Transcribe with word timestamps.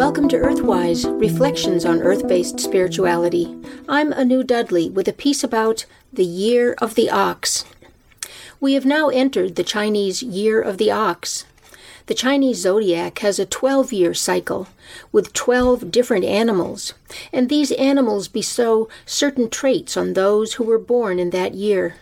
Welcome 0.00 0.30
to 0.30 0.38
Earthwise 0.38 1.04
Reflections 1.20 1.84
on 1.84 2.00
Earth 2.00 2.26
based 2.26 2.58
Spirituality. 2.58 3.54
I'm 3.86 4.14
Anu 4.14 4.42
Dudley 4.42 4.88
with 4.88 5.06
a 5.08 5.12
piece 5.12 5.44
about 5.44 5.84
the 6.10 6.24
Year 6.24 6.74
of 6.78 6.94
the 6.94 7.10
Ox. 7.10 7.66
We 8.60 8.72
have 8.72 8.86
now 8.86 9.10
entered 9.10 9.56
the 9.56 9.62
Chinese 9.62 10.22
Year 10.22 10.58
of 10.58 10.78
the 10.78 10.90
Ox. 10.90 11.44
The 12.06 12.14
Chinese 12.14 12.62
zodiac 12.62 13.18
has 13.18 13.38
a 13.38 13.44
12 13.44 13.92
year 13.92 14.14
cycle 14.14 14.68
with 15.12 15.34
12 15.34 15.90
different 15.90 16.24
animals, 16.24 16.94
and 17.30 17.50
these 17.50 17.70
animals 17.72 18.26
bestow 18.26 18.88
certain 19.04 19.50
traits 19.50 19.98
on 19.98 20.14
those 20.14 20.54
who 20.54 20.64
were 20.64 20.78
born 20.78 21.18
in 21.18 21.28
that 21.28 21.52
year. 21.52 21.96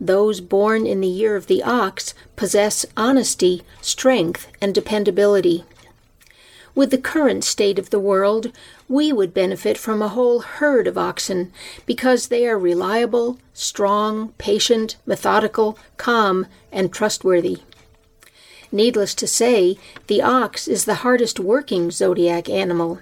Those 0.00 0.40
born 0.40 0.84
in 0.84 1.00
the 1.00 1.06
year 1.06 1.36
of 1.36 1.46
the 1.46 1.62
ox 1.62 2.12
possess 2.34 2.84
honesty, 2.96 3.62
strength, 3.80 4.48
and 4.60 4.74
dependability. 4.74 5.64
With 6.74 6.90
the 6.90 6.98
current 6.98 7.44
state 7.44 7.78
of 7.78 7.90
the 7.90 8.00
world, 8.00 8.50
we 8.88 9.12
would 9.12 9.32
benefit 9.32 9.78
from 9.78 10.02
a 10.02 10.08
whole 10.08 10.40
herd 10.40 10.88
of 10.88 10.98
oxen 10.98 11.52
because 11.86 12.26
they 12.26 12.48
are 12.48 12.58
reliable, 12.58 13.38
strong, 13.52 14.30
patient, 14.38 14.96
methodical, 15.06 15.78
calm, 15.96 16.46
and 16.72 16.92
trustworthy. 16.92 17.58
Needless 18.72 19.14
to 19.14 19.28
say, 19.28 19.78
the 20.08 20.20
ox 20.20 20.66
is 20.66 20.84
the 20.84 20.96
hardest 20.96 21.38
working 21.38 21.92
zodiac 21.92 22.48
animal. 22.48 22.98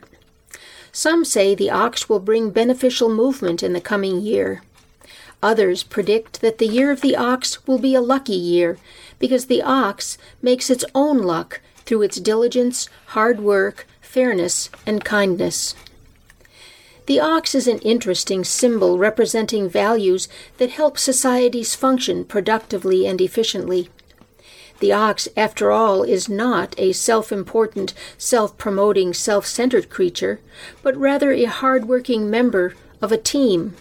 Some 0.93 1.25
say 1.25 1.55
the 1.55 1.71
ox 1.71 2.11
will 2.11 2.21
bring 2.21 2.51
beneficial 2.51 3.09
movement 3.09 3.63
in 3.63 3.73
the 3.73 3.81
coming 3.81 4.21
year. 4.21 4.63
Others 5.43 5.85
predict 5.85 6.43
that 6.43 6.59
the 6.59 6.69
year 6.69 6.91
of 6.91 7.01
the 7.01 7.17
ox 7.17 7.67
will 7.67 7.79
be 7.79 7.95
a 7.95 8.03
lucky 8.03 8.35
year 8.35 8.77
because 9.19 9.47
the 9.47 9.63
ox 9.63 10.19
makes 10.43 10.69
its 10.69 10.85
own 10.95 11.19
luck 11.23 11.63
through 11.93 12.01
its 12.01 12.21
diligence, 12.21 12.89
hard 13.09 13.39
work, 13.39 13.87
fairness, 14.01 14.71
and 14.87 15.05
kindness. 15.05 15.75
The 17.05 17.21
ox 17.21 17.55
is 17.55 17.69
an 17.69 17.81
interesting 17.81 18.45
symbol 18.45 18.97
representing 18.97 19.69
values 19.69 20.27
that 20.57 20.71
help 20.71 20.97
societies 20.97 21.75
function 21.75 22.25
productively 22.25 23.07
and 23.07 23.21
efficiently. 23.21 23.91
The 24.81 24.91
ox, 24.91 25.29
after 25.37 25.71
all, 25.71 26.03
is 26.03 26.31
not 26.31 26.75
a 26.79 26.93
self 26.93 27.31
important, 27.31 27.93
self 28.17 28.57
promoting, 28.57 29.13
self 29.13 29.45
centered 29.45 29.91
creature, 29.91 30.41
but 30.83 30.97
rather 30.97 31.31
a 31.31 31.45
hard 31.45 31.85
working 31.85 32.31
member 32.31 32.75
of 33.03 33.13
a 33.13 33.19
team. 33.19 33.77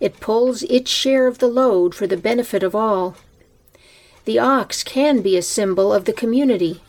It 0.00 0.20
pulls 0.20 0.64
its 0.64 0.90
share 0.90 1.26
of 1.26 1.38
the 1.38 1.48
load 1.48 1.94
for 1.94 2.06
the 2.06 2.18
benefit 2.18 2.62
of 2.62 2.74
all. 2.74 3.16
The 4.26 4.38
ox 4.38 4.84
can 4.84 5.22
be 5.22 5.38
a 5.38 5.42
symbol 5.42 5.94
of 5.94 6.04
the 6.04 6.12
community, 6.12 6.82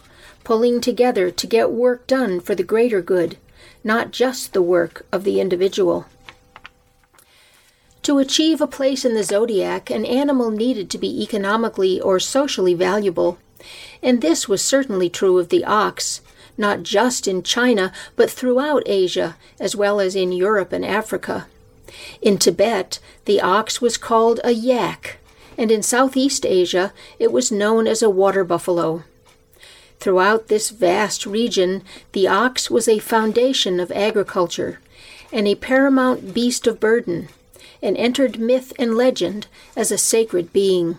pulling 0.44 0.82
together 0.82 1.32
to 1.32 1.48
get 1.48 1.72
work 1.72 2.08
done 2.08 2.40
for 2.40 2.56
the 2.56 2.64
greater 2.64 3.02
good, 3.02 3.38
not 3.84 4.12
just 4.12 4.54
the 4.54 4.62
work 4.62 5.06
of 5.12 5.24
the 5.24 5.40
individual. 5.40 6.06
To 8.04 8.18
achieve 8.20 8.60
a 8.60 8.68
place 8.68 9.06
in 9.06 9.14
the 9.14 9.24
zodiac, 9.24 9.90
an 9.90 10.06
animal 10.06 10.52
needed 10.52 10.90
to 10.90 10.98
be 10.98 11.24
economically 11.24 12.02
or 12.02 12.20
socially 12.20 12.74
valuable, 12.74 13.38
and 14.02 14.22
this 14.22 14.50
was 14.50 14.62
certainly 14.62 15.10
true 15.10 15.40
of 15.40 15.48
the 15.48 15.64
ox, 15.64 16.20
not 16.58 16.84
just 16.84 17.28
in 17.28 17.44
China, 17.44 17.94
but 18.18 18.30
throughout 18.30 18.84
Asia, 18.86 19.38
as 19.60 19.76
well 19.76 20.02
as 20.02 20.16
in 20.16 20.34
Europe 20.34 20.74
and 20.74 20.86
Africa. 20.86 21.48
In 22.22 22.38
Tibet, 22.38 23.00
the 23.26 23.40
ox 23.40 23.82
was 23.82 23.98
called 23.98 24.42
a 24.44 24.52
yak, 24.52 25.20
and 25.58 25.72
in 25.72 25.82
Southeast 25.82 26.46
Asia, 26.46 26.92
it 27.20 27.32
was 27.32 27.52
known 27.52 27.88
as 27.88 28.02
a 28.02 28.10
water 28.10 28.44
buffalo. 28.44 29.04
Throughout 30.04 30.50
this 30.50 30.70
vast 30.70 31.26
region, 31.26 31.82
the 32.12 32.28
ox 32.28 32.70
was 32.70 32.90
a 32.90 33.00
foundation 33.00 33.80
of 33.80 33.90
agriculture 33.94 34.82
and 35.32 35.48
a 35.48 35.56
paramount 35.56 36.34
beast 36.34 36.68
of 36.68 36.82
burden, 36.82 37.30
and 37.82 37.96
entered 37.96 38.38
myth 38.38 38.74
and 38.78 38.98
legend 38.98 39.48
as 39.78 39.94
a 39.94 39.98
sacred 39.98 40.52
being. 40.52 40.98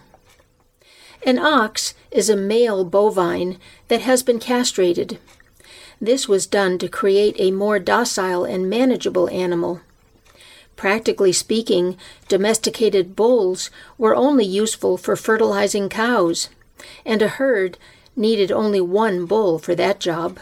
An 1.22 1.38
ox 1.38 1.92
is 2.10 2.30
a 2.30 2.34
male 2.34 2.82
bovine 2.82 3.58
that 3.88 4.00
has 4.00 4.22
been 4.22 4.38
castrated. 4.38 5.18
This 6.00 6.26
was 6.26 6.46
done 6.46 6.78
to 6.78 6.88
create 6.88 7.36
a 7.38 7.50
more 7.50 7.78
docile 7.78 8.46
and 8.46 8.70
manageable 8.70 9.28
animal. 9.28 9.82
Practically 10.76 11.34
speaking, 11.34 11.98
domesticated 12.28 13.14
bulls 13.14 13.70
were 13.98 14.16
only 14.16 14.46
useful 14.46 14.96
for 14.96 15.14
fertilizing 15.14 15.90
cows, 15.90 16.48
and 17.04 17.20
a 17.20 17.28
herd 17.28 17.76
needed 18.16 18.52
only 18.52 18.80
one 18.80 19.26
bull 19.26 19.58
for 19.58 19.74
that 19.74 20.00
job. 20.00 20.38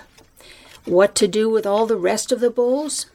What 0.84 1.14
to 1.16 1.28
do 1.28 1.48
with 1.48 1.66
all 1.66 1.86
the 1.86 1.96
rest 1.96 2.32
of 2.32 2.40
the 2.40 2.50
bulls? 2.50 3.06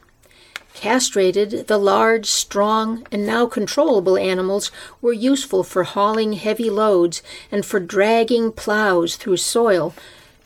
Castrated, 0.74 1.66
the 1.66 1.78
large, 1.78 2.26
strong, 2.26 3.06
and 3.10 3.26
now 3.26 3.46
controllable 3.46 4.16
animals 4.16 4.70
were 5.02 5.12
useful 5.12 5.64
for 5.64 5.82
hauling 5.82 6.34
heavy 6.34 6.70
loads 6.70 7.22
and 7.50 7.66
for 7.66 7.80
dragging 7.80 8.52
plows 8.52 9.16
through 9.16 9.38
soil 9.38 9.92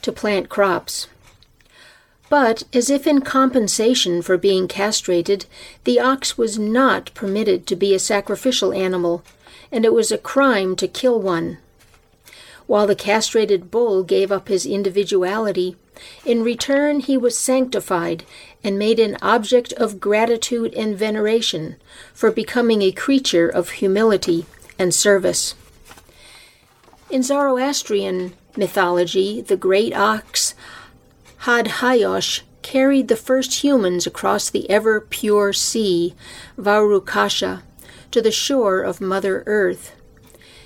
to 0.01 0.11
plant 0.11 0.49
crops. 0.49 1.07
But, 2.31 2.63
as 2.73 2.89
if 2.89 3.07
in 3.07 3.21
compensation 3.21 4.23
for 4.23 4.39
being 4.39 4.67
castrated, 4.67 5.45
the 5.85 6.01
ox 6.01 6.39
was 6.39 6.59
not 6.59 7.13
permitted 7.13 7.67
to 7.67 7.77
be 7.77 7.95
a 7.95 7.99
sacrificial 7.99 8.73
animal, 8.73 9.23
and 9.71 9.85
it 9.85 9.93
was 9.93 10.11
a 10.11 10.17
crime 10.17 10.75
to 10.77 10.89
kill 10.89 11.21
one. 11.21 11.59
While 12.67 12.87
the 12.87 12.95
castrated 12.95 13.71
bull 13.71 14.03
gave 14.03 14.31
up 14.33 14.49
his 14.49 14.65
individuality, 14.65 15.77
in 16.25 16.43
return 16.43 17.01
he 17.01 17.17
was 17.17 17.37
sanctified 17.37 18.25
and 18.65 18.79
made 18.79 18.99
an 18.99 19.17
object 19.21 19.73
of 19.75 20.01
gratitude 20.01 20.73
and 20.75 20.97
veneration 20.97 21.77
for 22.15 22.31
becoming 22.31 22.83
a 22.83 22.93
creature 22.93 23.49
of 23.49 23.71
humility 23.71 24.47
and 24.79 24.95
service. 24.95 25.55
In 27.11 27.23
Zoroastrian 27.23 28.35
mythology, 28.57 29.41
the 29.41 29.57
great 29.57 29.95
ox 29.95 30.55
Hadhayosh 31.43 32.43
carried 32.63 33.09
the 33.09 33.17
first 33.17 33.65
humans 33.65 34.07
across 34.07 34.49
the 34.49 34.71
ever 34.71 35.01
pure 35.01 35.53
sea, 35.53 36.15
Vaurukasha, 36.57 37.63
to 38.13 38.23
the 38.23 38.31
shore 38.31 38.81
of 38.81 39.01
Mother 39.01 39.43
Earth. 39.47 39.93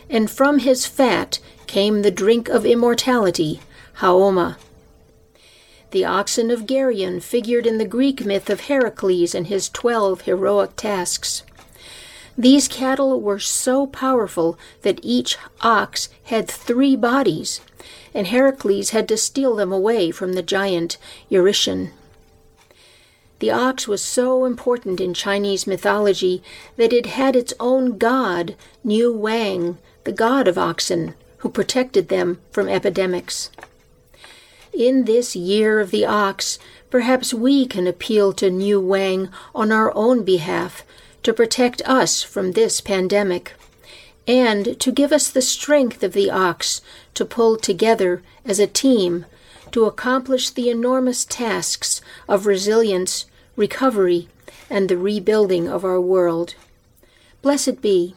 And 0.08 0.30
from 0.30 0.60
his 0.60 0.86
fat 0.86 1.40
came 1.66 2.02
the 2.02 2.10
drink 2.10 2.48
of 2.48 2.64
immortality, 2.64 3.60
Haoma. 3.98 4.56
The 5.90 6.04
oxen 6.04 6.50
of 6.50 6.66
Geryon 6.66 7.22
figured 7.22 7.66
in 7.66 7.78
the 7.78 7.84
Greek 7.84 8.24
myth 8.24 8.50
of 8.50 8.62
Heracles 8.62 9.34
and 9.34 9.46
his 9.46 9.68
twelve 9.68 10.22
heroic 10.22 10.76
tasks. 10.76 11.42
These 12.36 12.68
cattle 12.68 13.20
were 13.20 13.38
so 13.38 13.86
powerful 13.86 14.58
that 14.82 15.00
each 15.02 15.38
ox 15.62 16.10
had 16.24 16.48
three 16.48 16.96
bodies, 16.96 17.60
and 18.12 18.26
Heracles 18.26 18.90
had 18.90 19.08
to 19.08 19.16
steal 19.16 19.54
them 19.54 19.72
away 19.72 20.10
from 20.10 20.34
the 20.34 20.42
giant 20.42 20.98
Eurytion. 21.30 21.92
The 23.38 23.50
ox 23.50 23.86
was 23.86 24.02
so 24.02 24.44
important 24.44 25.00
in 25.00 25.14
Chinese 25.14 25.66
mythology 25.66 26.42
that 26.76 26.92
it 26.92 27.06
had 27.06 27.36
its 27.36 27.54
own 27.60 27.96
god, 27.96 28.54
Niu 28.82 29.12
Wang, 29.12 29.78
the 30.04 30.12
god 30.12 30.48
of 30.48 30.58
oxen, 30.58 31.14
who 31.46 31.52
protected 31.52 32.08
them 32.08 32.40
from 32.50 32.68
epidemics. 32.68 33.50
In 34.72 35.04
this 35.04 35.36
year 35.36 35.78
of 35.78 35.92
the 35.92 36.04
ox, 36.04 36.58
perhaps 36.90 37.32
we 37.32 37.66
can 37.66 37.86
appeal 37.86 38.32
to 38.32 38.50
Niu 38.50 38.80
Wang 38.80 39.28
on 39.54 39.70
our 39.70 39.94
own 39.94 40.24
behalf 40.24 40.82
to 41.22 41.32
protect 41.32 41.82
us 41.82 42.20
from 42.20 42.52
this 42.52 42.80
pandemic, 42.80 43.52
and 44.26 44.80
to 44.80 44.90
give 44.90 45.12
us 45.12 45.30
the 45.30 45.40
strength 45.40 46.02
of 46.02 46.14
the 46.14 46.32
ox 46.32 46.80
to 47.14 47.24
pull 47.24 47.56
together 47.56 48.22
as 48.44 48.58
a 48.58 48.66
team 48.66 49.24
to 49.70 49.84
accomplish 49.84 50.50
the 50.50 50.68
enormous 50.68 51.24
tasks 51.24 52.00
of 52.26 52.46
resilience, 52.46 53.26
recovery, 53.54 54.26
and 54.68 54.88
the 54.88 54.98
rebuilding 54.98 55.68
of 55.68 55.84
our 55.84 56.00
world. 56.00 56.56
Blessed 57.40 57.80
be. 57.80 58.16